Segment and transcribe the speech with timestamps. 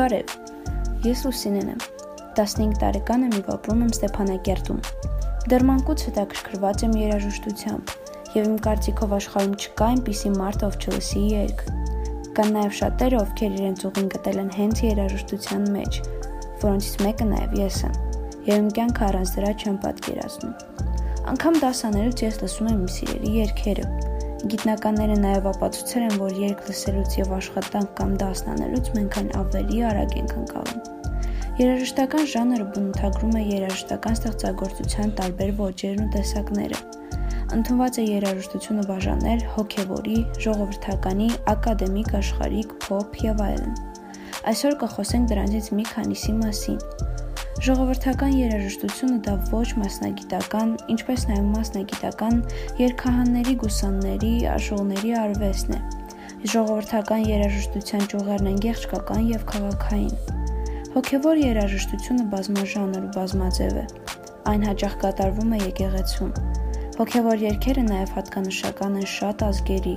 [0.00, 0.30] Բարև։
[1.04, 1.80] Ես Լուսինեն եմ։
[2.36, 4.78] 15 տարեկան եմ եւ ապրում եմ Ստեփանակերտում։
[5.52, 7.92] Դեռ մանկուց հետաքրքրված եմ երաժշտությամբ
[8.36, 11.64] եւ իմ կարծիքով աշխարհում չկա այնպիսի մարդ, ով չլսի երգ։
[12.38, 16.00] Կան նաեւ շատերը, ովքեր իրենց ուղին գտել են հենց երաժշտության մեջ,
[16.64, 17.98] որոնցից մեկը նաեւ ես եմ։
[18.48, 20.56] Եվ իմ կյանքը առանց դրա չեմ պատկերացնում։
[21.34, 23.84] Անկամ դասաներուց ես լսում եմ իմ սիրելի երգերը,
[24.40, 30.32] Գիտնականները նաև ապացուցել են, որ երգ լսելուց եւ աշխատանք կամ դասնանելուց մենք ավելի արագ ենք
[30.40, 30.80] ընկալում։
[31.60, 36.80] Երաժշտական ժանրը բնութագրում է երաժշտական ստեղծագործության տարբեր ոճերն ու տեսակները։
[37.58, 43.74] Ընդունված է երաժշտությունը բաժանել հոգևորի, ժողովրդականի, ակադեմիկ, աշխարհիկ, փոփ եւ այլն։
[44.54, 46.80] Այսօր կխոսենք դրանցից մի քանիսի մասին։
[47.60, 52.38] Ժողովրդական երաժշտությունը դա ոչ մասնագիտական, ինչպես նաև մասնագիտական
[52.80, 55.80] երկհանների, գուսանների, աշողների արվեստն է։
[56.54, 60.16] Ժողովրդական երաժշտության ճյուղերն են գեղչկական եւ քաղաքային։
[60.96, 63.84] Հոգևոր երաժշտությունը բազմաժանր ու բազմաձև է։
[64.54, 66.32] Այն հաճախ կատարվում է եկեղեցում։
[66.96, 69.96] Հոգևոր երգերը նաև հատկանշական են շատ ազգերի։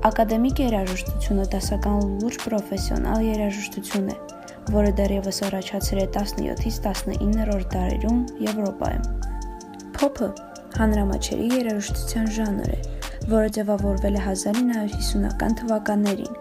[0.00, 4.14] Ակադեմիկ երաժշտությունը դասական լուրջ պրոֆեսիոնալ երաժշտություն է,
[4.72, 9.04] որը դեռևս առաջացել է 17-ից 19-րդ դարերում Եվրոպայում։
[9.98, 10.28] Փոփը
[10.78, 12.80] հանրամաչերի երաժշտության ժանր է,
[13.34, 16.40] որը ձևավորվել է 1950-ական թվականներին։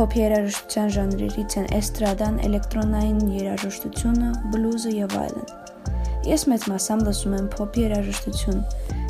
[0.00, 5.52] Փոփ երաժշտության ժանրերից են էստրադան, էլեկտրոնային երաժշտությունը, բլյուզը եւ այլն։
[6.32, 8.64] Ես մեծ մասամբ լսում եմ փոփ երաժշտություն,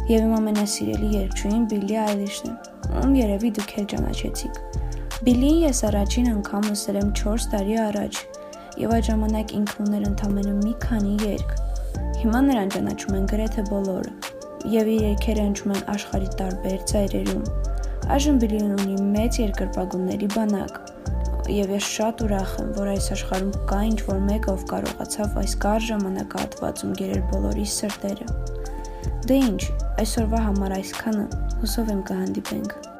[0.06, 2.52] եւ իմ ամենասիրելի երգչուհին Բիլի Այլիշն է,
[3.00, 4.58] ում երևի դուք էլ ճանաչեցիք։
[5.26, 8.20] Բիլին ես առաջին անգամ լսել եմ 4 տարի առաջ
[8.82, 11.54] եւ այդ ժամանակ ինքը ուներ ընդամենը մի քանի երգ։
[12.22, 14.12] Հիմա նրան ճանաչում են գրեթե բոլորը
[14.76, 17.44] եւ իր երգերը հնչում են աշխարհի տարբեր ծայրերում։
[18.16, 20.78] Այժմ Բիլին ունի մեծ երկրպագունների բանակ
[21.56, 25.56] եւ ես շատ ուրախ եմ, որ այս աշխարհում կա ինչ որ մեկը, ով կարողացավ այս
[25.66, 28.55] կար ժամանակահատվածում գերել բոլորի սրտերը։
[29.26, 29.62] Դե ինչ,
[29.98, 31.24] այսօրվա համար այսքանը։
[31.62, 32.95] Հուսով եմ կհանդիպենք։